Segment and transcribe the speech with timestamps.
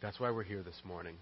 [0.00, 1.16] That's why we're here this morning.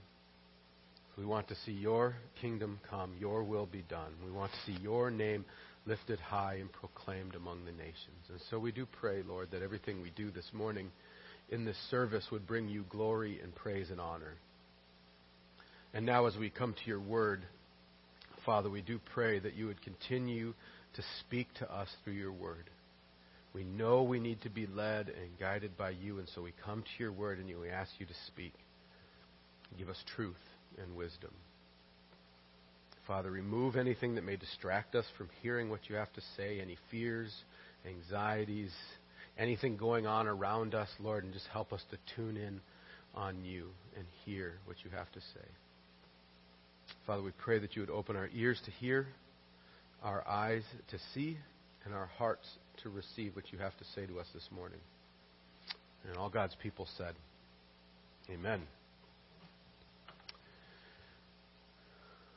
[1.16, 4.12] We want to see your kingdom come, your will be done.
[4.22, 5.46] We want to see your name
[5.86, 7.96] lifted high and proclaimed among the nations.
[8.28, 10.90] And so we do pray, Lord, that everything we do this morning
[11.48, 14.34] in this service would bring you glory and praise and honor.
[15.94, 17.46] And now, as we come to your word,
[18.44, 20.52] Father, we do pray that you would continue
[20.96, 22.68] to speak to us through your word.
[23.54, 26.82] We know we need to be led and guided by you, and so we come
[26.82, 28.52] to your word and we ask you to speak.
[29.78, 30.34] Give us truth
[30.82, 31.30] and wisdom.
[33.06, 36.76] Father, remove anything that may distract us from hearing what you have to say, any
[36.90, 37.32] fears,
[37.86, 38.72] anxieties,
[39.38, 42.60] anything going on around us, Lord, and just help us to tune in
[43.14, 45.46] on you and hear what you have to say.
[47.06, 49.06] Father, we pray that you would open our ears to hear,
[50.02, 51.38] our eyes to see,
[51.84, 52.46] and our hearts
[52.82, 54.80] to receive what you have to say to us this morning.
[56.08, 57.14] And all God's people said,
[58.30, 58.62] Amen.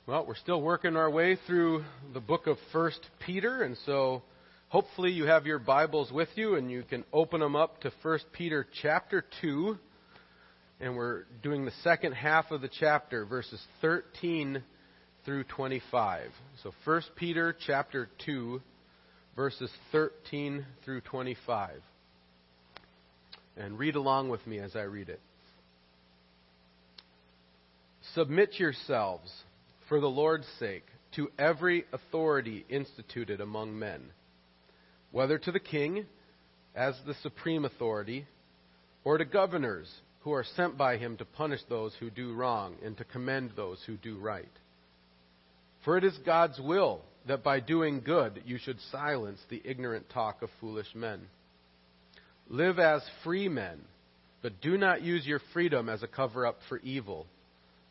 [0.09, 1.83] Well, we're still working our way through
[2.15, 4.23] the book of First Peter, and so
[4.69, 8.25] hopefully you have your Bibles with you and you can open them up to First
[8.33, 9.77] Peter chapter 2.
[10.79, 14.63] And we're doing the second half of the chapter, verses 13
[15.25, 16.31] through 25.
[16.63, 18.59] So First Peter chapter 2,
[19.35, 21.83] verses 13 through 25.
[23.57, 25.21] And read along with me as I read it.
[28.15, 29.29] Submit yourselves
[29.89, 34.11] for the Lord's sake, to every authority instituted among men,
[35.11, 36.05] whether to the king
[36.75, 38.27] as the supreme authority,
[39.03, 42.95] or to governors who are sent by him to punish those who do wrong and
[42.97, 44.51] to commend those who do right.
[45.83, 50.43] For it is God's will that by doing good you should silence the ignorant talk
[50.43, 51.21] of foolish men.
[52.47, 53.79] Live as free men,
[54.41, 57.25] but do not use your freedom as a cover up for evil.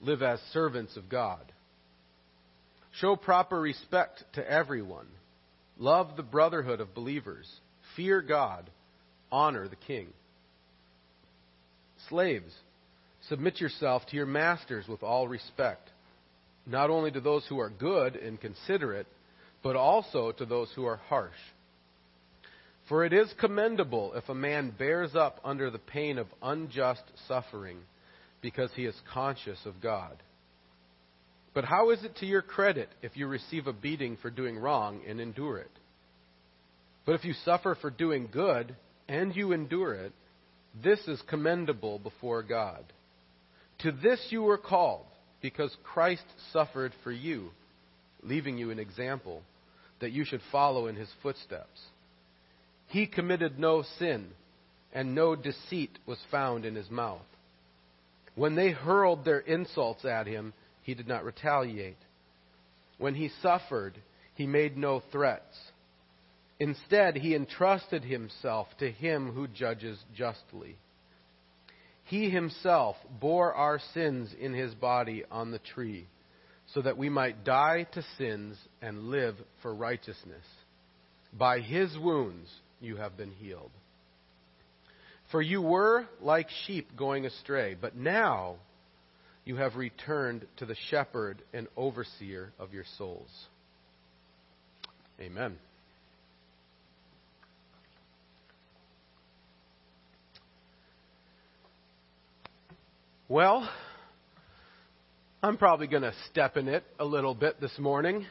[0.00, 1.40] Live as servants of God.
[3.00, 5.06] Show proper respect to everyone.
[5.78, 7.48] Love the brotherhood of believers.
[7.96, 8.68] Fear God.
[9.30, 10.08] Honor the king.
[12.08, 12.52] Slaves,
[13.28, 15.90] submit yourself to your masters with all respect,
[16.66, 19.06] not only to those who are good and considerate,
[19.62, 21.32] but also to those who are harsh.
[22.88, 27.78] For it is commendable if a man bears up under the pain of unjust suffering
[28.40, 30.16] because he is conscious of God.
[31.58, 35.00] But how is it to your credit if you receive a beating for doing wrong
[35.08, 35.72] and endure it?
[37.04, 38.76] But if you suffer for doing good
[39.08, 40.12] and you endure it,
[40.80, 42.84] this is commendable before God.
[43.80, 45.06] To this you were called,
[45.42, 47.50] because Christ suffered for you,
[48.22, 49.42] leaving you an example
[49.98, 51.80] that you should follow in his footsteps.
[52.86, 54.28] He committed no sin,
[54.92, 57.26] and no deceit was found in his mouth.
[58.36, 60.52] When they hurled their insults at him,
[60.88, 61.98] he did not retaliate.
[62.96, 63.98] When he suffered,
[64.36, 65.54] he made no threats.
[66.58, 70.78] Instead, he entrusted himself to him who judges justly.
[72.04, 76.06] He himself bore our sins in his body on the tree,
[76.72, 80.46] so that we might die to sins and live for righteousness.
[81.38, 82.48] By his wounds
[82.80, 83.72] you have been healed.
[85.30, 88.56] For you were like sheep going astray, but now
[89.48, 93.30] you have returned to the shepherd and overseer of your souls.
[95.18, 95.56] Amen.
[103.26, 103.66] Well,
[105.42, 108.26] I'm probably going to step in it a little bit this morning.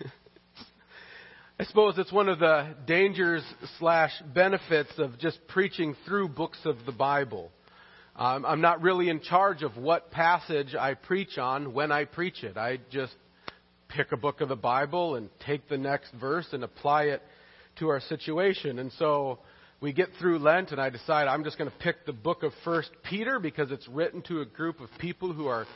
[1.60, 3.44] I suppose it's one of the dangers
[3.78, 7.52] slash benefits of just preaching through books of the Bible.
[8.14, 12.44] Um, I'm not really in charge of what passage I preach on when I preach
[12.44, 12.58] it.
[12.58, 13.14] I just
[13.88, 17.22] pick a book of the Bible and take the next verse and apply it
[17.78, 18.78] to our situation.
[18.78, 19.38] And so
[19.80, 22.52] we get through Lent, and I decide I'm just going to pick the book of
[22.64, 25.66] First Peter because it's written to a group of people who are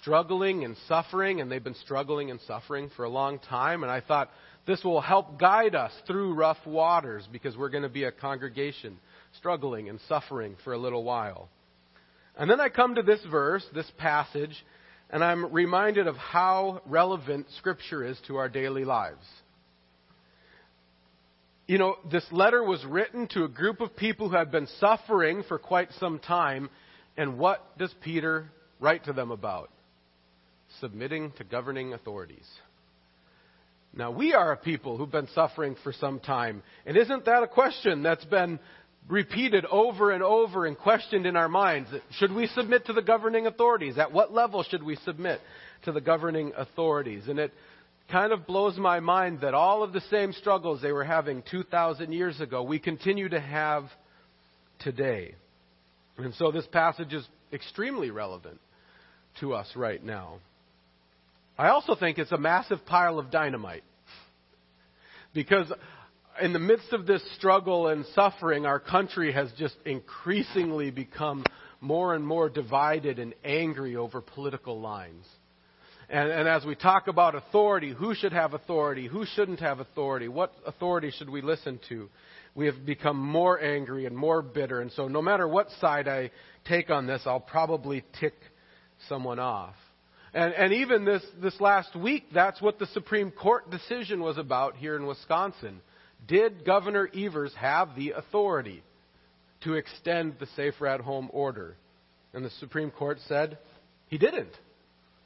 [0.00, 3.82] struggling and suffering, and they've been struggling and suffering for a long time.
[3.82, 4.30] And I thought
[4.64, 8.96] this will help guide us through rough waters because we're going to be a congregation
[9.38, 11.48] struggling and suffering for a little while.
[12.40, 14.56] And then I come to this verse, this passage,
[15.10, 19.26] and I'm reminded of how relevant Scripture is to our daily lives.
[21.66, 25.42] You know, this letter was written to a group of people who had been suffering
[25.48, 26.70] for quite some time,
[27.14, 28.46] and what does Peter
[28.80, 29.68] write to them about?
[30.80, 32.48] Submitting to governing authorities.
[33.92, 37.48] Now, we are a people who've been suffering for some time, and isn't that a
[37.48, 38.60] question that's been
[39.08, 41.90] repeated over and over and questioned in our minds.
[42.18, 43.98] Should we submit to the governing authorities?
[43.98, 45.40] At what level should we submit
[45.84, 47.24] to the governing authorities?
[47.28, 47.52] And it
[48.10, 52.12] kind of blows my mind that all of the same struggles they were having 2,000
[52.12, 53.84] years ago, we continue to have
[54.80, 55.34] today.
[56.18, 58.60] And so this passage is extremely relevant
[59.40, 60.38] to us right now.
[61.56, 63.84] I also think it's a massive pile of dynamite.
[65.32, 65.70] Because
[66.40, 71.44] in the midst of this struggle and suffering, our country has just increasingly become
[71.80, 75.26] more and more divided and angry over political lines.
[76.08, 80.26] And, and, as we talk about authority, who should have authority, who shouldn't have authority,
[80.26, 82.08] what authority should we listen to,
[82.56, 84.80] we have become more angry and more bitter.
[84.80, 86.32] And so, no matter what side I
[86.64, 88.34] take on this, I'll probably tick
[89.08, 89.76] someone off.
[90.34, 94.76] And, and even this, this last week, that's what the Supreme Court decision was about
[94.76, 95.80] here in Wisconsin.
[96.26, 98.82] Did Governor Evers have the authority
[99.62, 101.76] to extend the Safer at Home order?
[102.32, 103.58] And the Supreme Court said
[104.08, 104.52] he didn't.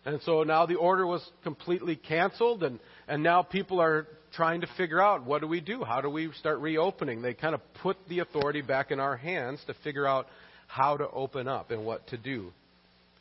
[0.06, 4.66] And so now the order was completely canceled, and, and now people are trying to
[4.76, 5.82] figure out what do we do?
[5.84, 7.22] How do we start reopening?
[7.22, 10.26] They kind of put the authority back in our hands to figure out
[10.66, 12.52] how to open up and what to do.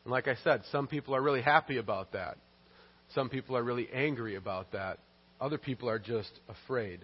[0.04, 2.38] And like I said, some people are really happy about that.
[3.14, 4.98] Some people are really angry about that.
[5.40, 7.00] Other people are just afraid.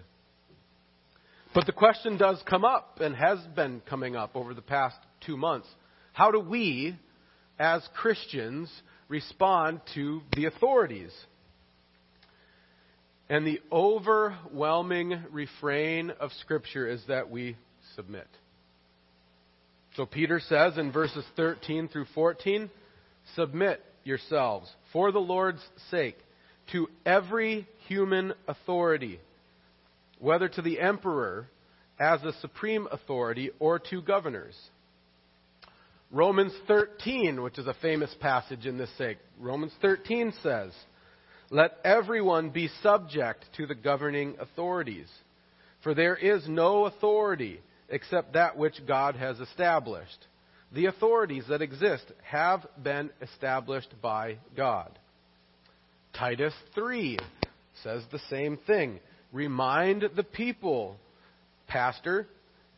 [1.53, 5.35] But the question does come up and has been coming up over the past two
[5.35, 5.67] months.
[6.13, 6.95] How do we,
[7.57, 8.71] as Christians,
[9.07, 11.11] respond to the authorities?
[13.29, 17.57] And the overwhelming refrain of Scripture is that we
[17.95, 18.27] submit.
[19.95, 22.69] So Peter says in verses 13 through 14,
[23.35, 26.17] Submit yourselves, for the Lord's sake,
[26.71, 29.19] to every human authority,
[30.19, 31.47] whether to the emperor
[31.99, 34.55] as the supreme authority or to governors.
[36.11, 40.71] Romans 13, which is a famous passage in this sake, Romans 13 says,
[41.49, 45.07] Let everyone be subject to the governing authorities,
[45.83, 50.27] for there is no authority except that which God has established
[50.71, 54.97] the authorities that exist have been established by God.
[56.13, 57.17] Titus 3
[57.83, 58.99] says the same thing.
[59.31, 60.97] Remind the people,
[61.67, 62.27] pastor,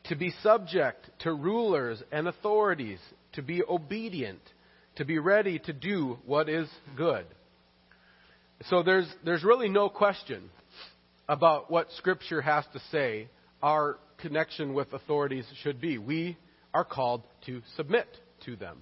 [0.05, 2.99] to be subject to rulers and authorities,
[3.33, 4.41] to be obedient,
[4.95, 6.67] to be ready to do what is
[6.97, 7.25] good.
[8.69, 10.49] So there's, there's really no question
[11.27, 13.29] about what Scripture has to say
[13.63, 15.97] our connection with authorities should be.
[15.97, 16.37] We
[16.73, 18.07] are called to submit
[18.45, 18.81] to them.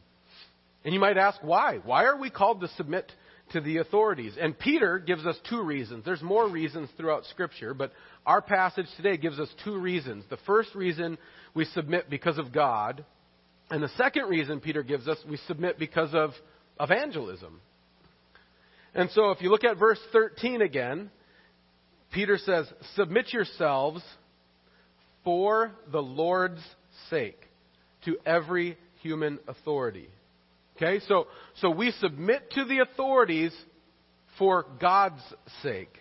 [0.84, 1.80] And you might ask, why?
[1.84, 3.12] Why are we called to submit
[3.52, 4.34] to the authorities?
[4.40, 6.06] And Peter gives us two reasons.
[6.06, 7.92] There's more reasons throughout Scripture, but
[8.26, 10.26] our passage today gives us two reasons.
[10.30, 11.18] The first reason
[11.54, 13.04] we submit because of God,
[13.70, 16.32] and the second reason Peter gives us, we submit because of
[16.80, 17.62] evangelism.
[18.96, 21.12] And so if you look at verse 13 again,
[22.12, 24.04] Peter says, Submit yourselves
[25.24, 26.62] for the Lord's
[27.10, 27.40] sake
[28.06, 30.10] to every human authority.
[30.82, 33.54] Okay, so, so we submit to the authorities
[34.38, 35.22] for God's
[35.62, 35.94] sake.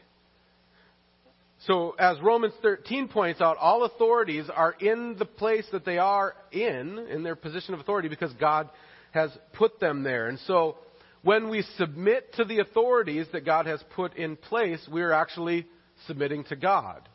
[1.66, 6.34] So, as Romans 13 points out, all authorities are in the place that they are
[6.52, 8.70] in, in their position of authority, because God
[9.10, 10.28] has put them there.
[10.28, 10.76] And so,
[11.22, 15.66] when we submit to the authorities that God has put in place, we're actually
[16.06, 17.08] submitting to God.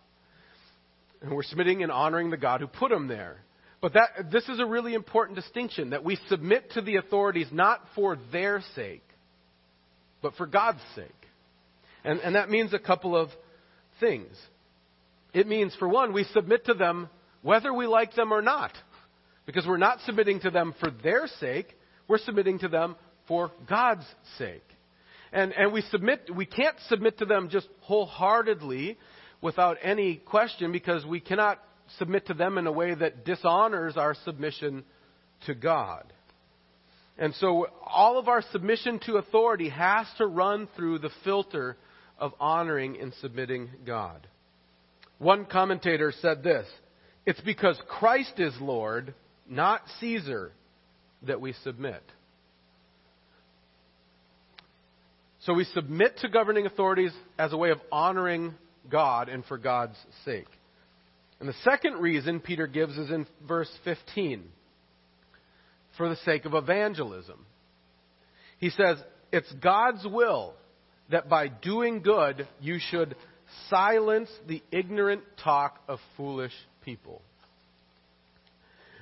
[1.22, 3.38] And we're submitting and honoring the God who put them there.
[3.84, 7.82] But that, this is a really important distinction that we submit to the authorities not
[7.96, 9.04] for their sake,
[10.22, 11.10] but for God's sake.
[12.06, 13.28] And, and that means a couple of
[14.00, 14.32] things.
[15.34, 17.10] It means, for one, we submit to them
[17.42, 18.72] whether we like them or not.
[19.46, 22.96] Because we're not submitting to them for their sake, we're submitting to them
[23.28, 24.06] for God's
[24.38, 24.64] sake.
[25.34, 28.98] And, and we submit, we can't submit to them just wholeheartedly
[29.42, 31.60] without any question because we cannot
[31.98, 34.84] submit to them in a way that dishonors our submission
[35.46, 36.12] to God.
[37.18, 41.78] And so all of our submission to authority has to run through the filter
[42.18, 44.28] of honoring and submitting God.
[45.20, 46.68] One commentator said this
[47.26, 49.14] It's because Christ is Lord,
[49.48, 50.52] not Caesar,
[51.24, 52.04] that we submit.
[55.42, 58.54] So we submit to governing authorities as a way of honoring
[58.90, 60.48] God and for God's sake.
[61.44, 64.46] And the second reason Peter gives is in verse 15
[65.98, 67.46] for the sake of evangelism.
[68.60, 68.98] He says,
[69.34, 70.54] It's God's will
[71.10, 73.18] that by doing good you should
[73.70, 76.54] silence the ignorant talk of foolish
[76.86, 77.22] people.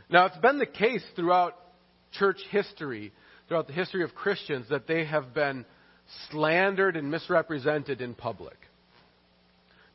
[0.09, 1.55] Now, it's been the case throughout
[2.11, 3.13] church history,
[3.47, 5.63] throughout the history of Christians, that they have been
[6.31, 8.57] slandered and misrepresented in public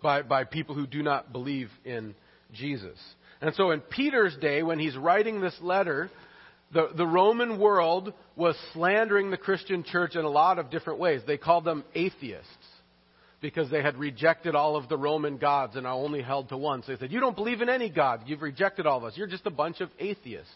[0.01, 2.15] by, by people who do not believe in
[2.57, 2.99] Jesus.
[3.41, 6.11] And so in Peter's day, when he's writing this letter,
[6.73, 11.23] the, the Roman world was slandering the Christian church in a lot of different ways.
[11.27, 12.47] They called them atheists
[13.41, 16.83] because they had rejected all of the Roman gods and are only held to one.
[16.83, 18.23] So they said, You don't believe in any God.
[18.27, 19.13] You've rejected all of us.
[19.17, 20.53] You're just a bunch of atheists.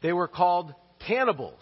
[0.00, 0.72] They were called
[1.06, 1.60] cannibals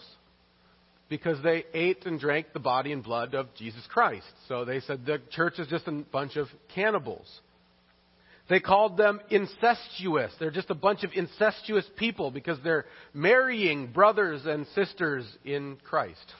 [1.09, 4.25] because they ate and drank the body and blood of Jesus Christ.
[4.47, 7.27] So they said the church is just a bunch of cannibals.
[8.49, 10.33] They called them incestuous.
[10.39, 16.33] They're just a bunch of incestuous people because they're marrying brothers and sisters in Christ.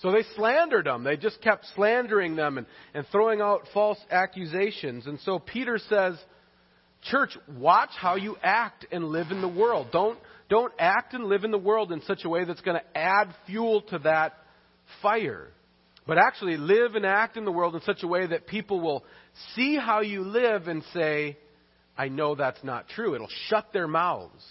[0.00, 1.04] So they slandered them.
[1.04, 5.06] They just kept slandering them and, and throwing out false accusations.
[5.06, 6.18] And so Peter says,
[7.10, 9.88] Church, watch how you act and live in the world.
[9.92, 10.18] Don't,
[10.50, 13.34] don't act and live in the world in such a way that's going to add
[13.46, 14.34] fuel to that
[15.00, 15.48] fire.
[16.06, 19.04] But actually live and act in the world in such a way that people will
[19.54, 21.36] see how you live and say,
[21.98, 23.14] I know that's not true.
[23.14, 24.44] It'll shut their mouths.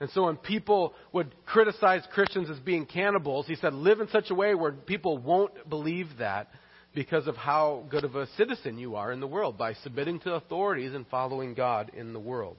[0.00, 4.30] And so when people would criticize Christians as being cannibals, he said, live in such
[4.30, 6.48] a way where people won't believe that
[6.94, 10.34] because of how good of a citizen you are in the world by submitting to
[10.34, 12.56] authorities and following God in the world.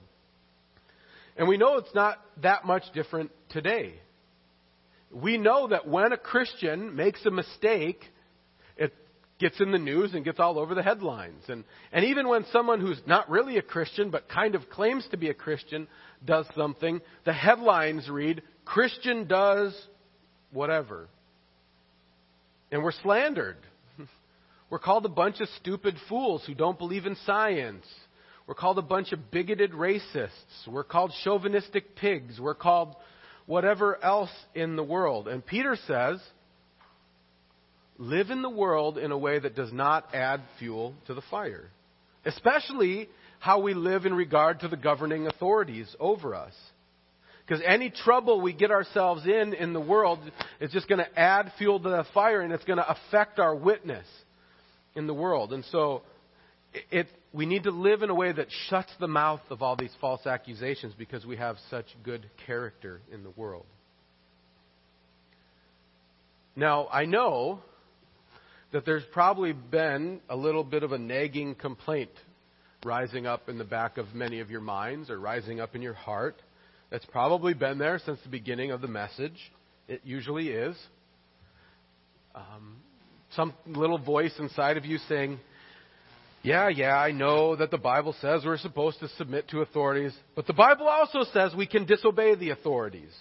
[1.36, 3.94] And we know it's not that much different today.
[5.10, 8.02] We know that when a Christian makes a mistake,
[9.40, 11.42] gets in the news and gets all over the headlines.
[11.48, 15.16] And, and even when someone who's not really a Christian but kind of claims to
[15.16, 15.88] be a Christian
[16.24, 19.74] does something, the headlines read, Christian does
[20.52, 21.08] whatever.
[22.70, 23.56] And we're slandered.
[24.70, 27.86] We're called a bunch of stupid fools who don't believe in science.
[28.46, 30.68] We're called a bunch of bigoted racists.
[30.68, 32.38] We're called chauvinistic pigs.
[32.38, 32.94] We're called
[33.46, 35.26] whatever else in the world.
[35.26, 36.20] And Peter says,
[38.00, 41.68] live in the world in a way that does not add fuel to the fire,
[42.24, 46.54] especially how we live in regard to the governing authorities over us.
[47.46, 50.18] Because any trouble we get ourselves in in the world
[50.60, 53.54] is just going to add fuel to the fire and it's going to affect our
[53.54, 54.06] witness
[54.94, 55.52] in the world.
[55.52, 56.02] And so
[56.90, 59.92] it, we need to live in a way that shuts the mouth of all these
[60.00, 63.66] false accusations because we have such good character in the world.
[66.56, 67.60] Now, I know
[68.72, 72.10] that there's probably been a little bit of a nagging complaint
[72.84, 75.94] rising up in the back of many of your minds or rising up in your
[75.94, 76.36] heart.
[76.90, 79.36] That's probably been there since the beginning of the message.
[79.88, 80.76] It usually is.
[82.34, 82.76] Um,
[83.34, 85.38] some little voice inside of you saying,
[86.42, 90.46] Yeah, yeah, I know that the Bible says we're supposed to submit to authorities, but
[90.46, 93.12] the Bible also says we can disobey the authorities.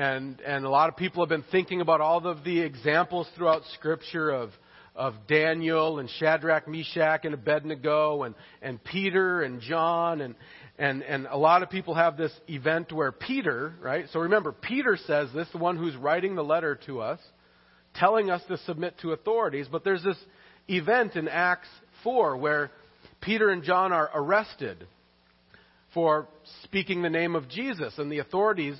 [0.00, 3.60] And, and a lot of people have been thinking about all of the examples throughout
[3.74, 4.48] Scripture of,
[4.96, 10.22] of Daniel and Shadrach, Meshach, and Abednego, and, and Peter and John.
[10.22, 10.36] And,
[10.78, 14.06] and, and a lot of people have this event where Peter, right?
[14.10, 17.20] So remember, Peter says this, the one who's writing the letter to us,
[17.94, 19.66] telling us to submit to authorities.
[19.70, 20.16] But there's this
[20.66, 21.68] event in Acts
[22.04, 22.70] 4 where
[23.20, 24.86] Peter and John are arrested
[25.92, 26.26] for
[26.64, 28.78] speaking the name of Jesus, and the authorities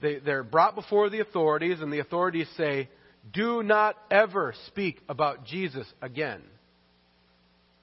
[0.00, 2.88] they, they're brought before the authorities, and the authorities say,
[3.32, 6.42] Do not ever speak about Jesus again.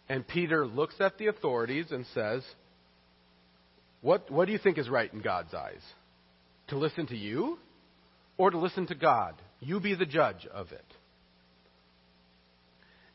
[0.09, 2.43] And Peter looks at the authorities and says,
[4.03, 5.81] what, what do you think is right in God's eyes?
[6.67, 7.57] To listen to you
[8.37, 9.33] or to listen to God?
[9.61, 10.85] You be the judge of it.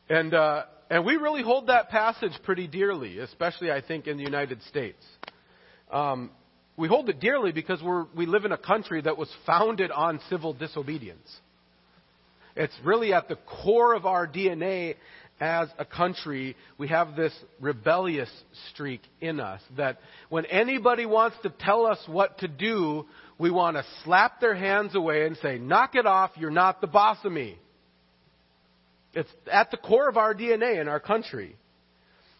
[0.09, 4.23] And, uh, and we really hold that passage pretty dearly, especially, I think, in the
[4.23, 5.05] United States.
[5.91, 6.31] Um,
[6.79, 10.21] we hold it dearly because we're, we live in a country that was founded on
[10.29, 11.29] civil disobedience.
[12.55, 14.95] It's really at the core of our DNA
[15.41, 16.55] as a country.
[16.77, 18.29] We have this rebellious
[18.71, 23.05] streak in us that when anybody wants to tell us what to do,
[23.37, 26.87] we want to slap their hands away and say, Knock it off, you're not the
[26.87, 27.57] boss of me.
[29.13, 31.57] It's at the core of our DNA in our country.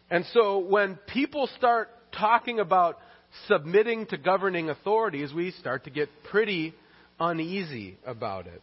[0.09, 2.99] And so when people start talking about
[3.47, 6.73] submitting to governing authorities, we start to get pretty
[7.19, 8.61] uneasy about it.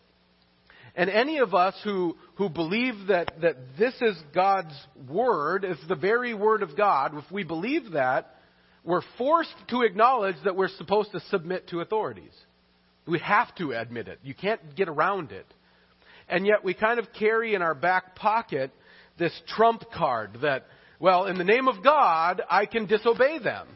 [0.96, 4.74] And any of us who, who believe that, that this is God's
[5.08, 8.34] Word, it's the very Word of God, if we believe that,
[8.82, 12.32] we're forced to acknowledge that we're supposed to submit to authorities.
[13.06, 14.20] We have to admit it.
[14.22, 15.46] You can't get around it.
[16.28, 18.70] And yet we kind of carry in our back pocket
[19.18, 20.66] this trump card that,
[20.98, 23.68] well, in the name of God, I can disobey them.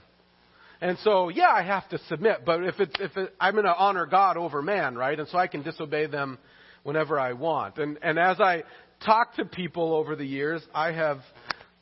[0.81, 3.77] And so, yeah, I have to submit, but if it's, if it, I'm going to
[3.77, 5.19] honor God over man, right?
[5.19, 6.39] And so I can disobey them
[6.85, 7.77] whenever I want.
[7.77, 8.65] And, and as I
[9.05, 11.19] talk to people over the years, I have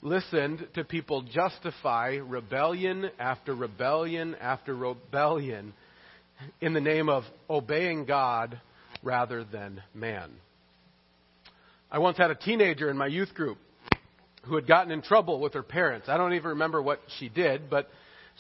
[0.03, 5.75] listened to people justify rebellion after rebellion after rebellion
[6.61, 8.61] in the name of obeying God
[9.03, 10.31] rather than man.
[11.91, 13.59] I once had a teenager in my youth group
[14.45, 16.09] who had gotten in trouble with her parents.
[16.09, 17.91] I don't even remember what she did, but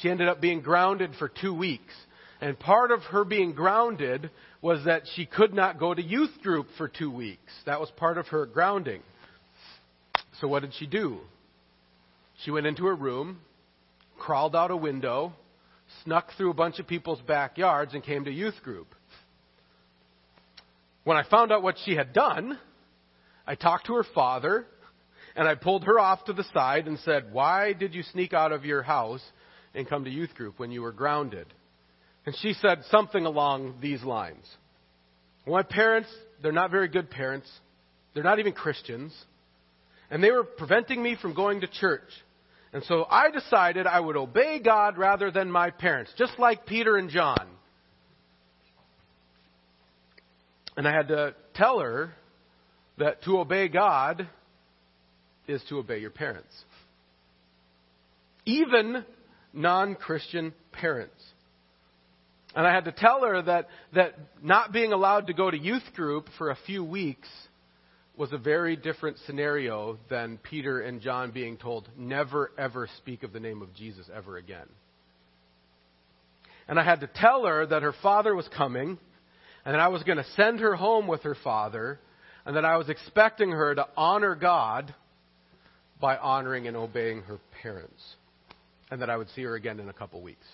[0.01, 1.95] she ended up being grounded for two weeks.
[2.41, 4.31] And part of her being grounded
[4.63, 7.53] was that she could not go to youth group for two weeks.
[7.67, 9.03] That was part of her grounding.
[10.41, 11.19] So what did she do?
[12.45, 13.41] She went into her room,
[14.19, 15.33] crawled out a window,
[16.05, 18.95] snuck through a bunch of people's backyards, and came to youth group.
[21.03, 22.59] When I found out what she had done,
[23.47, 24.67] I talked to her father,
[25.35, 28.53] and I pulled her off to the side and said, Why did you sneak out
[28.53, 29.23] of your house
[29.79, 31.47] and come to youth group when you were grounded?
[32.27, 34.45] And she said something along these lines.
[35.47, 36.09] my parents,
[36.43, 37.49] they're not very good parents.
[38.13, 39.15] They're not even Christians.
[40.11, 42.09] And they were preventing me from going to church.
[42.73, 46.97] And so I decided I would obey God rather than my parents, just like Peter
[46.97, 47.47] and John.
[50.77, 52.13] And I had to tell her
[52.99, 54.29] that to obey God
[55.47, 56.53] is to obey your parents.
[58.45, 59.05] Even
[59.53, 61.23] non Christian parents.
[62.55, 65.83] And I had to tell her that, that not being allowed to go to youth
[65.95, 67.29] group for a few weeks
[68.17, 73.33] was a very different scenario than Peter and John being told, never ever speak of
[73.33, 74.67] the name of Jesus ever again.
[76.67, 78.99] And I had to tell her that her father was coming,
[79.65, 82.01] and that I was going to send her home with her father,
[82.45, 84.93] and that I was expecting her to honor God
[86.01, 88.03] by honoring and obeying her parents,
[88.91, 90.47] and that I would see her again in a couple weeks.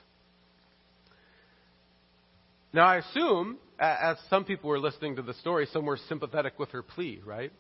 [2.73, 6.71] Now, I assume, as some people were listening to the story, some were sympathetic with
[6.71, 7.53] her plea, right?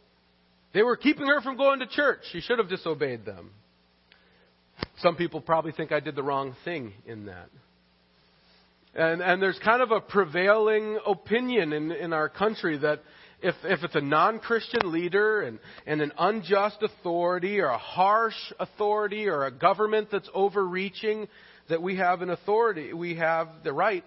[0.72, 2.18] They were keeping her from going to church.
[2.32, 3.52] She should have disobeyed them.
[4.98, 7.48] Some people probably think I did the wrong thing in that.
[8.96, 13.00] And, and there's kind of a prevailing opinion in, in our country that
[13.44, 18.34] if, if it's a non Christian leader and, and an unjust authority or a harsh
[18.58, 21.28] authority or a government that's overreaching,
[21.68, 24.04] that we have an authority, we have the right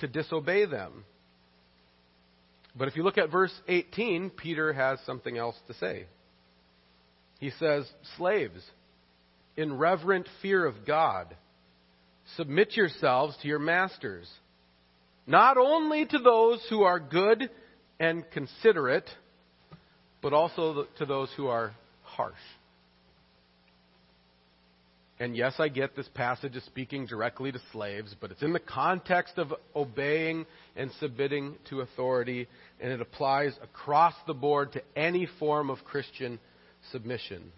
[0.00, 1.04] to disobey them.
[2.76, 6.06] But if you look at verse 18, Peter has something else to say.
[7.38, 8.64] He says, Slaves,
[9.56, 11.36] in reverent fear of God,
[12.36, 14.28] submit yourselves to your masters,
[15.24, 17.48] not only to those who are good
[18.00, 19.08] and considerate,
[20.22, 22.34] but also to those who are harsh.
[25.20, 28.58] And yes, I get this passage is speaking directly to slaves, but it's in the
[28.58, 32.48] context of obeying and submitting to authority,
[32.80, 36.40] and it applies across the board to any form of Christian
[36.90, 37.52] submission.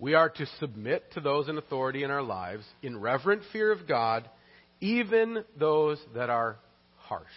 [0.00, 3.86] We are to submit to those in authority in our lives in reverent fear of
[3.86, 4.28] God,
[4.80, 6.56] even those that are
[6.98, 7.30] harsh.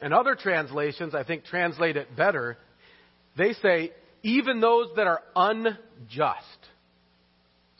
[0.00, 2.58] And other translations, I think, translate it better.
[3.36, 6.46] They say, even those that are unjust.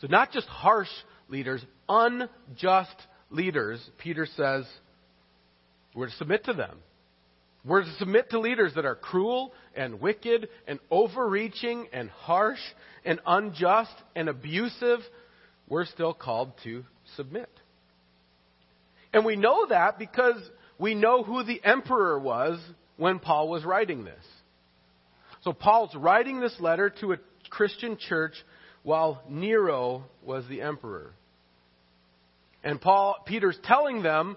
[0.00, 0.88] So, not just harsh
[1.29, 2.94] leaders, unjust
[3.31, 4.64] leaders, Peter says,
[5.94, 6.79] we're to submit to them.
[7.64, 12.61] We're to submit to leaders that are cruel and wicked and overreaching and harsh
[13.05, 15.00] and unjust and abusive.
[15.68, 16.85] We're still called to
[17.16, 17.48] submit.
[19.14, 20.37] And we know that because
[20.85, 22.61] we know who the emperor was
[22.99, 24.23] when Paul was writing this.
[25.40, 27.16] So Paul's writing this letter to a
[27.49, 28.35] Christian church
[28.83, 31.14] while Nero was the emperor.
[32.62, 34.37] And Paul, Peter's telling them,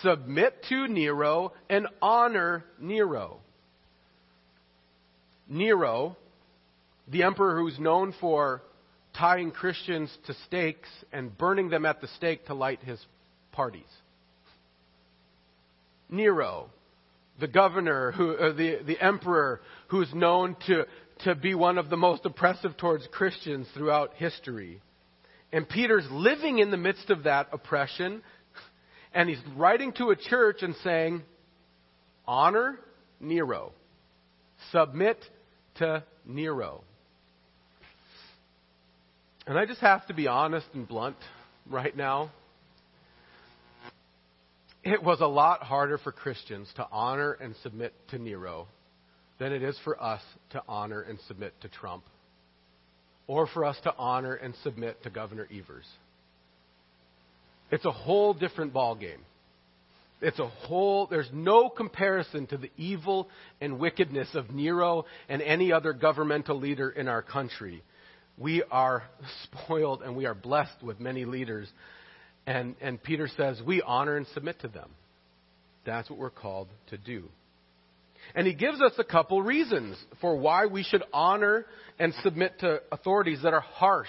[0.00, 3.40] submit to Nero and honor Nero.
[5.48, 6.16] Nero,
[7.08, 8.62] the emperor who's known for
[9.18, 13.04] tying Christians to stakes and burning them at the stake to light his
[13.50, 13.90] parties.
[16.10, 16.70] Nero,
[17.38, 20.86] the governor, who, uh, the, the emperor who's known to
[21.24, 24.80] to be one of the most oppressive towards Christians throughout history.
[25.52, 28.22] And Peter's living in the midst of that oppression,
[29.12, 31.22] and he's writing to a church and saying,
[32.26, 32.78] Honor
[33.20, 33.72] Nero,
[34.70, 35.18] submit
[35.76, 36.84] to Nero.
[39.46, 41.16] And I just have to be honest and blunt
[41.68, 42.30] right now.
[44.82, 48.66] It was a lot harder for Christians to honor and submit to Nero
[49.38, 52.04] than it is for us to honor and submit to Trump
[53.26, 55.86] or for us to honor and submit to Governor Evers.
[57.70, 59.20] it's a whole different ballgame.
[60.22, 63.28] It's a whole, there's no comparison to the evil
[63.60, 67.82] and wickedness of Nero and any other governmental leader in our country.
[68.36, 69.04] We are
[69.44, 71.68] spoiled and we are blessed with many leaders.
[72.46, 74.90] And, and Peter says, we honor and submit to them.
[75.84, 77.24] That's what we're called to do.
[78.34, 81.66] And he gives us a couple reasons for why we should honor
[81.98, 84.08] and submit to authorities that are harsh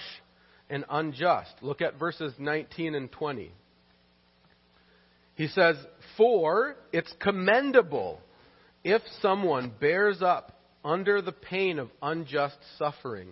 [0.70, 1.52] and unjust.
[1.60, 3.52] Look at verses 19 and 20.
[5.34, 5.76] He says,
[6.16, 8.20] For it's commendable
[8.84, 13.28] if someone bears up under the pain of unjust suffering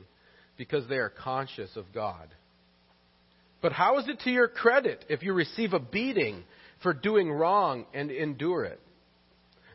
[0.57, 2.29] because they are conscious of God.
[3.61, 6.45] But how is it to your credit if you receive a beating
[6.83, 8.81] for doing wrong and endure it?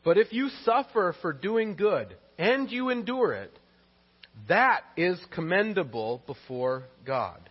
[0.04, 3.58] But if you suffer for doing good and you endure it,
[4.48, 7.50] that is commendable before God.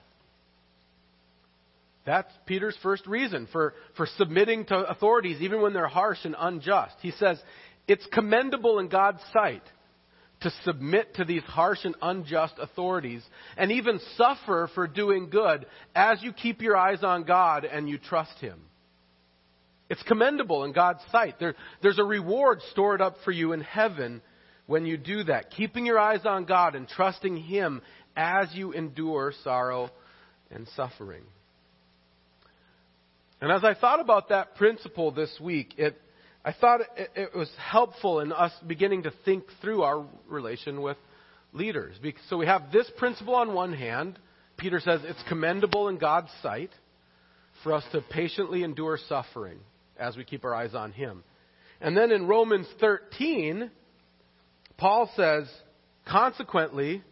[2.05, 6.95] That's Peter's first reason for, for submitting to authorities, even when they're harsh and unjust.
[7.01, 7.41] He says,
[7.89, 9.63] it's commendable in God's sight
[10.45, 13.23] to submit to these harsh and unjust authorities
[13.57, 17.99] and even suffer for doing good as you keep your eyes on God and you
[17.99, 18.61] trust Him.
[19.91, 21.37] It's commendable in God's sight.
[21.41, 24.23] There, there's a reward stored up for you in heaven
[24.67, 27.83] when you do that, keeping your eyes on God and trusting Him
[28.17, 29.91] as you endure sorrow
[30.51, 31.25] and suffering.
[33.41, 36.01] And as I thought about that principle this week, it,
[36.45, 40.99] I thought it, it was helpful in us beginning to think through our relation with
[41.53, 41.97] leaders.
[42.29, 44.19] So we have this principle on one hand.
[44.57, 46.71] Peter says it's commendable in God's sight
[47.63, 49.59] for us to patiently endure suffering
[49.97, 51.25] as we keep our eyes on Him.
[51.81, 53.71] And then in Romans 13,
[54.77, 55.49] Paul says,
[56.07, 57.03] consequently,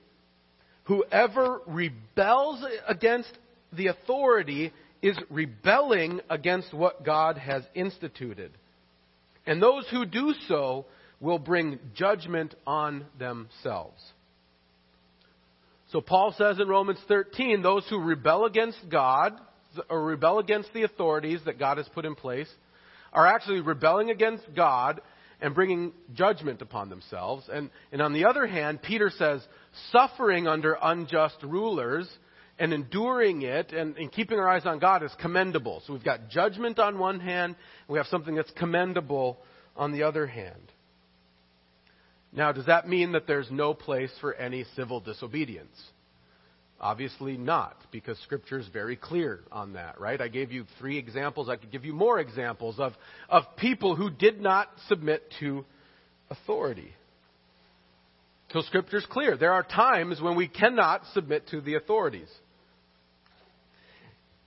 [0.85, 3.33] whoever rebels against
[3.73, 8.53] the authority is rebelling against what God has instituted.
[9.47, 10.87] And those who do so
[11.21, 14.01] will bring judgment on themselves.
[15.91, 19.39] So Paul says in Romans 13, those who rebel against God
[19.89, 22.49] or rebel against the authorities that God has put in place
[23.13, 25.01] are actually rebelling against God
[25.41, 27.45] and bringing judgment upon themselves.
[27.53, 29.47] And, and on the other hand, Peter says
[29.91, 32.09] suffering under unjust rulers
[32.59, 35.83] and enduring it and, and keeping our eyes on God is commendable.
[35.87, 39.39] So we've got judgment on one hand, and we have something that's commendable
[39.77, 40.73] on the other hand.
[42.33, 45.77] Now, does that mean that there's no place for any civil disobedience?
[46.81, 50.21] Obviously not, because Scripture is very clear on that, right?
[50.21, 51.49] I gave you three examples.
[51.49, 52.95] I could give you more examples of,
[53.29, 55.65] of people who did not submit to
[56.29, 56.93] authority.
[58.53, 59.37] So Scripture is clear.
[59.37, 62.29] There are times when we cannot submit to the authorities.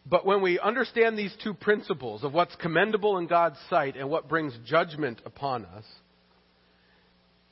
[0.08, 4.30] But when we understand these two principles of what's commendable in God's sight and what
[4.30, 5.84] brings judgment upon us,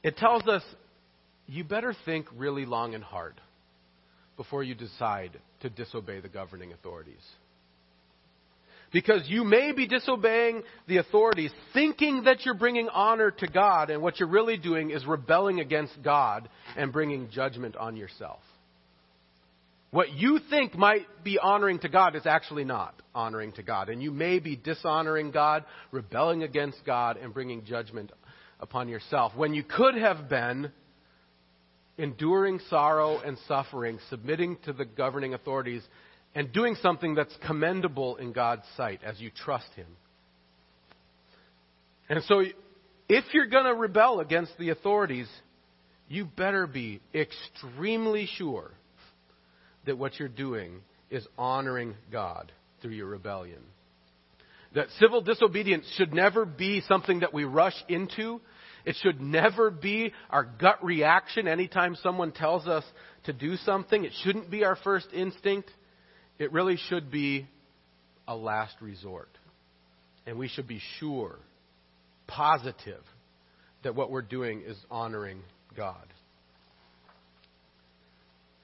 [0.03, 0.61] it tells us
[1.47, 3.33] you better think really long and hard
[4.37, 7.23] before you decide to disobey the governing authorities.
[8.93, 14.01] Because you may be disobeying the authorities, thinking that you're bringing honor to God, and
[14.03, 18.39] what you're really doing is rebelling against God and bringing judgment on yourself.
[19.89, 23.89] What you think might be honoring to God is actually not honoring to God.
[23.89, 28.11] And you may be dishonoring God, rebelling against God, and bringing judgment
[28.59, 30.71] upon yourself when you could have been
[31.97, 35.83] enduring sorrow and suffering, submitting to the governing authorities,
[36.35, 39.87] and doing something that's commendable in God's sight as you trust Him.
[42.09, 42.43] And so,
[43.09, 45.27] if you're going to rebel against the authorities,
[46.07, 48.71] you better be extremely sure
[49.85, 53.61] that what you're doing is honoring God through your rebellion.
[54.73, 58.41] That civil disobedience should never be something that we rush into
[58.85, 62.83] it should never be our gut reaction anytime someone tells us
[63.25, 64.03] to do something.
[64.03, 65.69] It shouldn't be our first instinct.
[66.39, 67.47] It really should be
[68.27, 69.29] a last resort.
[70.25, 71.37] And we should be sure,
[72.27, 73.03] positive,
[73.83, 75.41] that what we're doing is honoring
[75.75, 76.07] God.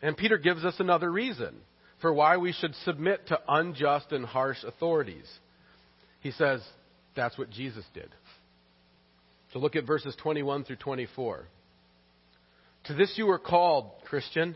[0.02, 1.56] And Peter gives us another reason
[2.02, 5.28] for why we should submit to unjust and harsh authorities.
[6.22, 6.62] He says,
[7.16, 8.10] that's what Jesus did.
[9.52, 11.46] So look at verses 21 through 24.
[12.86, 14.56] To this you were called, Christian,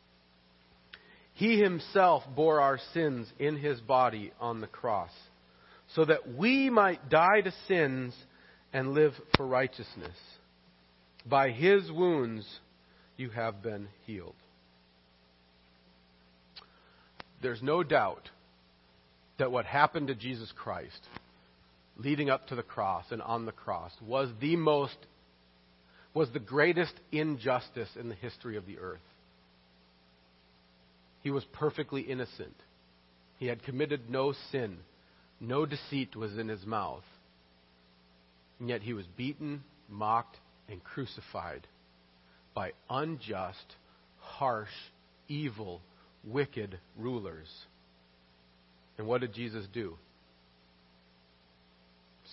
[1.33, 5.11] He himself bore our sins in his body on the cross,
[5.95, 8.13] so that we might die to sins
[8.73, 10.15] and live for righteousness.
[11.25, 12.45] By his wounds
[13.17, 14.35] you have been healed.
[17.41, 18.29] There's no doubt
[19.39, 20.99] that what happened to Jesus Christ
[21.97, 24.97] leading up to the cross and on the cross was the most
[26.13, 28.99] was the greatest injustice in the history of the earth.
[31.21, 32.55] He was perfectly innocent.
[33.37, 34.77] He had committed no sin.
[35.39, 37.03] No deceit was in his mouth.
[38.59, 40.37] And yet he was beaten, mocked,
[40.69, 41.67] and crucified
[42.53, 43.75] by unjust,
[44.19, 44.69] harsh,
[45.27, 45.81] evil,
[46.23, 47.47] wicked rulers.
[48.97, 49.97] And what did Jesus do?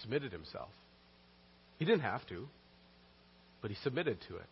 [0.03, 0.69] Submitted himself.
[1.79, 2.47] He didn't have to,
[3.63, 4.47] but he submitted to it.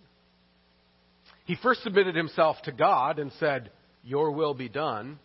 [1.44, 3.70] He first submitted himself to God and said,
[4.06, 5.18] Your will be done.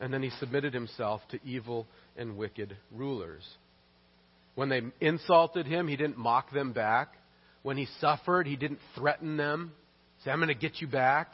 [0.00, 3.42] And then he submitted himself to evil and wicked rulers.
[4.54, 7.14] When they insulted him, he didn't mock them back.
[7.62, 9.72] When he suffered, he didn't threaten them,
[10.24, 11.32] say, I'm going to get you back.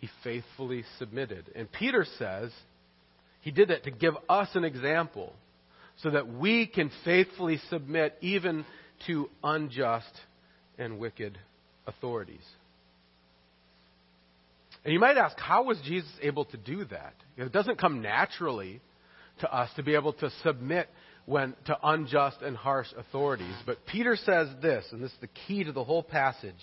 [0.00, 1.50] He faithfully submitted.
[1.56, 2.50] And Peter says
[3.40, 5.32] he did that to give us an example
[6.02, 8.66] so that we can faithfully submit even
[9.06, 10.12] to unjust
[10.78, 11.38] and wicked
[11.86, 12.44] authorities.
[14.84, 17.14] And you might ask, how was Jesus able to do that?
[17.36, 18.80] It doesn't come naturally
[19.40, 20.88] to us to be able to submit
[21.26, 23.54] when to unjust and harsh authorities.
[23.64, 26.54] But Peter says this, and this is the key to the whole passage.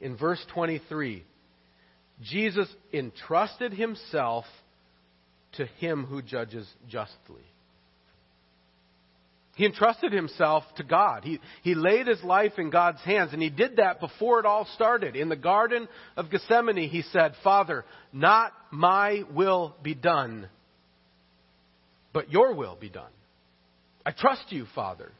[0.00, 1.24] In verse 23,
[2.22, 4.44] Jesus entrusted himself
[5.52, 7.44] to him who judges justly.
[9.58, 11.24] He entrusted himself to God.
[11.24, 14.68] He, he laid his life in God's hands, and he did that before it all
[14.76, 15.16] started.
[15.16, 20.48] In the Garden of Gethsemane, he said, Father, not my will be done,
[22.12, 23.10] but your will be done.
[24.06, 25.10] I trust you, Father.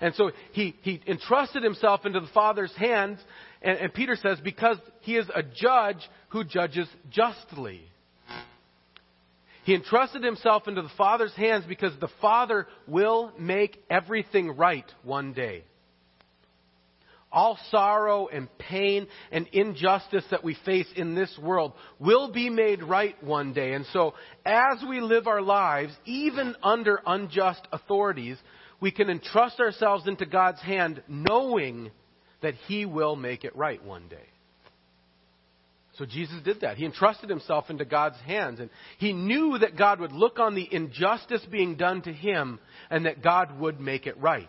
[0.00, 3.20] And so he, he entrusted himself into the Father's hands,
[3.62, 5.98] and, and Peter says, because he is a judge
[6.30, 7.82] who judges justly.
[9.68, 15.34] He entrusted himself into the Father's hands because the Father will make everything right one
[15.34, 15.62] day.
[17.30, 22.82] All sorrow and pain and injustice that we face in this world will be made
[22.82, 23.74] right one day.
[23.74, 24.14] And so,
[24.46, 28.38] as we live our lives, even under unjust authorities,
[28.80, 31.90] we can entrust ourselves into God's hand knowing
[32.40, 34.28] that He will make it right one day.
[35.98, 36.76] So Jesus did that.
[36.76, 38.60] He entrusted himself into God's hands.
[38.60, 43.04] And he knew that God would look on the injustice being done to him and
[43.04, 44.48] that God would make it right.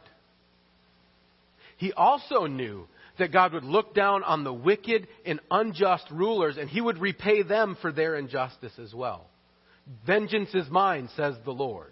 [1.78, 6.70] He also knew that God would look down on the wicked and unjust rulers and
[6.70, 9.26] he would repay them for their injustice as well.
[10.06, 11.92] Vengeance is mine, says the Lord.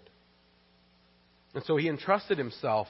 [1.54, 2.86] And so he entrusted himself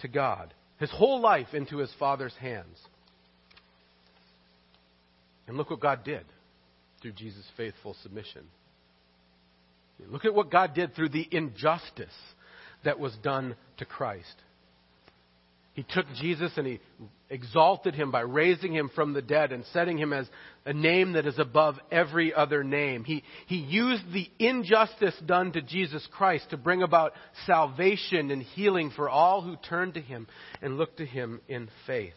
[0.00, 2.78] to God, his whole life into his Father's hands.
[5.46, 6.24] And look what God did
[7.02, 8.42] through Jesus' faithful submission.
[10.08, 12.08] Look at what God did through the injustice
[12.84, 14.34] that was done to Christ.
[15.76, 16.80] He took Jesus and he
[17.28, 20.26] exalted him by raising him from the dead and setting him as
[20.64, 23.04] a name that is above every other name.
[23.04, 27.12] He, he used the injustice done to Jesus Christ to bring about
[27.44, 30.26] salvation and healing for all who turn to him
[30.62, 32.14] and look to him in faith.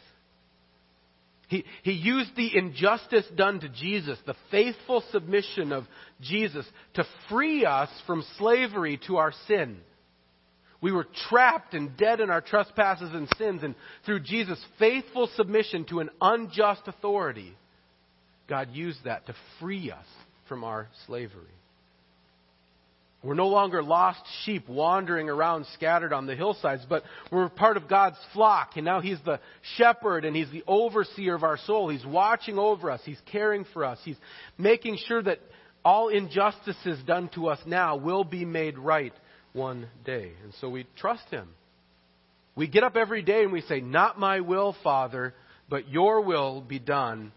[1.49, 5.85] He, he used the injustice done to Jesus, the faithful submission of
[6.21, 9.79] Jesus, to free us from slavery to our sin.
[10.79, 13.73] We were trapped and dead in our trespasses and sins, and
[14.05, 17.57] through Jesus' faithful submission to an unjust authority,
[18.47, 20.05] God used that to free us
[20.47, 21.45] from our slavery.
[23.21, 27.89] We're no longer lost sheep wandering around scattered on the hillsides, but we're part of
[27.89, 28.71] God's flock.
[28.77, 29.41] And now He's the
[29.75, 31.89] shepherd and He's the overseer of our soul.
[31.89, 33.01] He's watching over us.
[33.03, 33.99] He's caring for us.
[34.05, 34.15] He's
[34.58, 35.39] making sure that
[35.84, 39.13] all injustices done to us now will be made right
[39.51, 40.32] one day.
[40.43, 41.49] And so we trust Him.
[42.55, 45.34] We get up every day and we say, Not my will, Father,
[45.69, 47.34] but your will be done.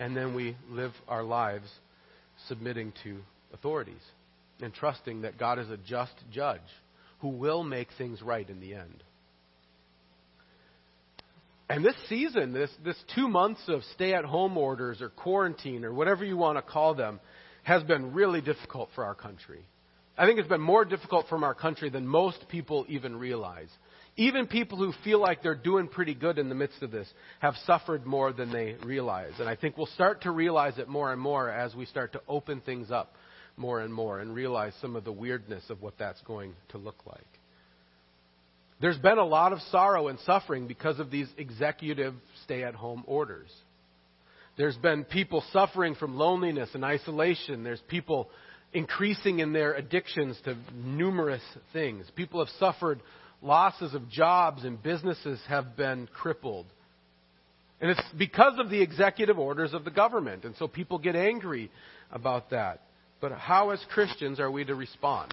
[0.00, 1.68] And then we live our lives
[2.48, 3.20] submitting to
[3.52, 4.02] authorities
[4.60, 6.60] and trusting that God is a just judge
[7.20, 9.02] who will make things right in the end.
[11.68, 15.92] And this season, this, this two months of stay at home orders or quarantine or
[15.92, 17.20] whatever you want to call them,
[17.62, 19.64] has been really difficult for our country.
[20.16, 23.70] I think it's been more difficult from our country than most people even realize.
[24.16, 27.08] Even people who feel like they're doing pretty good in the midst of this
[27.40, 29.32] have suffered more than they realize.
[29.40, 32.20] And I think we'll start to realize it more and more as we start to
[32.28, 33.14] open things up
[33.56, 37.06] more and more and realize some of the weirdness of what that's going to look
[37.06, 37.20] like.
[38.80, 42.14] There's been a lot of sorrow and suffering because of these executive
[42.44, 43.50] stay at home orders.
[44.56, 47.64] There's been people suffering from loneliness and isolation.
[47.64, 48.28] There's people
[48.72, 52.06] increasing in their addictions to numerous things.
[52.16, 53.00] People have suffered
[53.40, 56.66] losses of jobs and businesses have been crippled.
[57.80, 60.44] And it's because of the executive orders of the government.
[60.44, 61.70] And so people get angry
[62.10, 62.80] about that.
[63.24, 65.32] But how, as Christians, are we to respond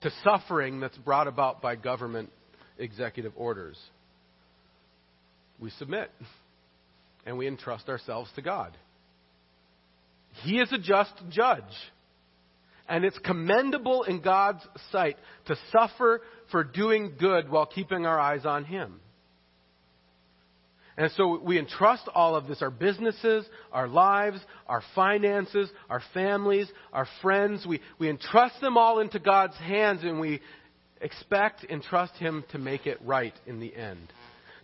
[0.00, 2.32] to suffering that's brought about by government
[2.78, 3.78] executive orders?
[5.60, 6.10] We submit
[7.24, 8.76] and we entrust ourselves to God.
[10.42, 11.62] He is a just judge.
[12.88, 18.44] And it's commendable in God's sight to suffer for doing good while keeping our eyes
[18.44, 18.98] on Him.
[20.96, 26.68] And so we entrust all of this our businesses, our lives, our finances, our families,
[26.92, 27.66] our friends.
[27.66, 30.40] We, we entrust them all into God's hands and we
[31.00, 34.12] expect and trust Him to make it right in the end.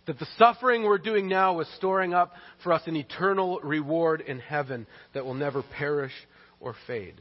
[0.07, 2.31] That the suffering we're doing now is storing up
[2.63, 6.13] for us an eternal reward in heaven that will never perish
[6.59, 7.15] or fade.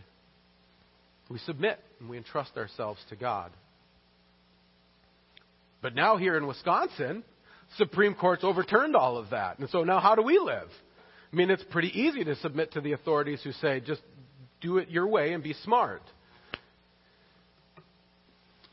[1.29, 3.51] We submit and we entrust ourselves to God.
[5.83, 7.23] But now, here in Wisconsin,
[7.77, 9.59] Supreme Court's overturned all of that.
[9.59, 10.69] And so now, how do we live?
[11.33, 14.03] I mean, it's pretty easy to submit to the authorities who say, just
[14.61, 16.03] do it your way and be smart.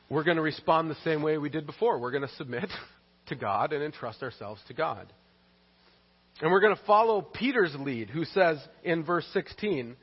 [0.09, 1.99] We're going to respond the same way we did before.
[1.99, 2.69] We're going to submit
[3.27, 5.11] to God and entrust ourselves to God.
[6.41, 9.95] And we're going to follow Peter's lead, who says in verse 16,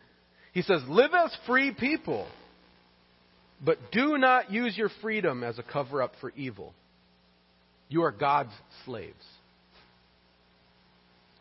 [0.52, 2.26] he says, Live as free people,
[3.64, 6.74] but do not use your freedom as a cover up for evil.
[7.88, 8.52] You are God's
[8.84, 9.24] slaves.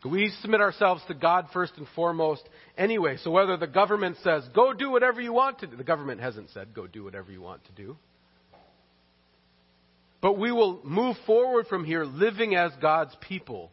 [0.04, 3.16] We submit ourselves to God first and foremost anyway.
[3.22, 6.50] So whether the government says, go do whatever you want to do, the government hasn't
[6.50, 7.96] said, go do whatever you want to do.
[10.20, 13.70] But we will move forward from here living as God's people,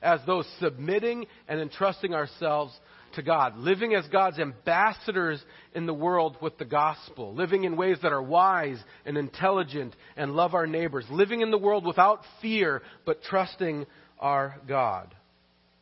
[0.00, 2.78] as those submitting and entrusting ourselves
[3.14, 5.42] to God, living as God's ambassadors
[5.74, 10.32] in the world with the gospel, living in ways that are wise and intelligent and
[10.32, 13.86] love our neighbors, living in the world without fear but trusting
[14.18, 15.14] our God.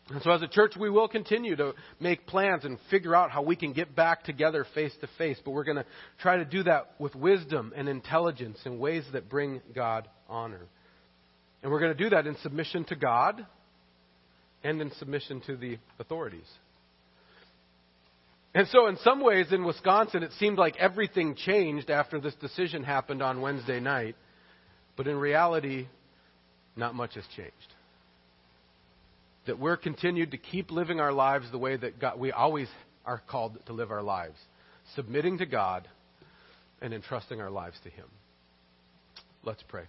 [0.08, 3.42] And so, as a church, we will continue to make plans and figure out how
[3.42, 5.38] we can get back together face to face.
[5.44, 5.86] But we're going to
[6.20, 10.66] try to do that with wisdom and intelligence in ways that bring God honor.
[11.62, 13.46] And we're going to do that in submission to God
[14.64, 16.46] and in submission to the authorities.
[18.54, 22.84] And so, in some ways, in Wisconsin, it seemed like everything changed after this decision
[22.84, 24.14] happened on Wednesday night.
[24.96, 25.86] But in reality,
[26.76, 27.72] not much has changed
[29.46, 32.68] that we're continued to keep living our lives the way that God, we always
[33.04, 34.38] are called to live our lives,
[34.94, 35.88] submitting to God
[36.80, 38.06] and entrusting our lives to Him.
[39.44, 39.84] Let's pray.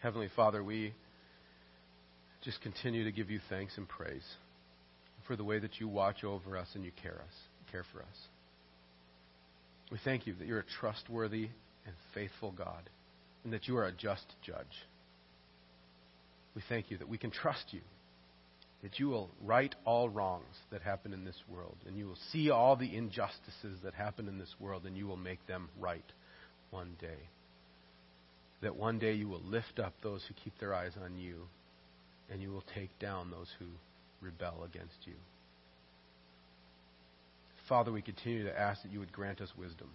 [0.00, 0.94] Heavenly Father, we
[2.42, 4.26] just continue to give you thanks and praise
[5.26, 7.34] for the way that you watch over us and you care us
[7.70, 8.28] care for us.
[9.90, 11.48] We thank you that you're a trustworthy
[11.86, 12.88] and faithful God,
[13.44, 14.66] and that you are a just judge.
[16.54, 17.80] We thank you that we can trust you,
[18.82, 22.50] that you will right all wrongs that happen in this world, and you will see
[22.50, 26.04] all the injustices that happen in this world, and you will make them right
[26.70, 27.28] one day.
[28.62, 31.46] That one day you will lift up those who keep their eyes on you,
[32.30, 33.66] and you will take down those who
[34.20, 35.14] rebel against you.
[37.68, 39.88] Father, we continue to ask that you would grant us wisdom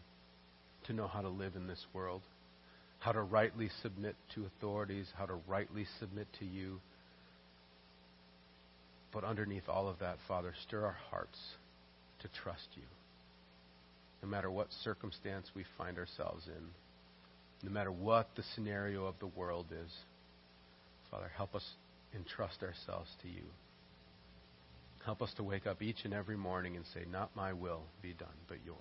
[0.88, 2.22] to know how to live in this world,
[3.00, 6.80] how to rightly submit to authorities, how to rightly submit to you.
[9.12, 11.38] But underneath all of that, Father, stir our hearts
[12.22, 12.84] to trust you.
[14.24, 16.70] No matter what circumstance we find ourselves in,
[17.66, 19.92] no matter what the scenario of the world is,
[21.10, 21.66] Father, help us
[22.16, 23.44] entrust ourselves to you.
[25.04, 28.14] Help us to wake up each and every morning and say, Not my will be
[28.14, 28.78] done, but yours.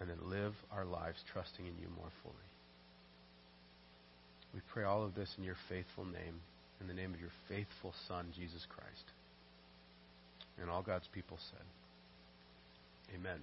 [0.00, 2.34] And then live our lives trusting in you more fully.
[4.54, 6.40] We pray all of this in your faithful name,
[6.80, 9.04] in the name of your faithful Son, Jesus Christ.
[10.60, 13.40] And all God's people said, Amen.